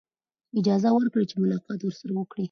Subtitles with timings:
[0.59, 2.39] اجازه ورکړي چې ملاقات ورسره وکړي.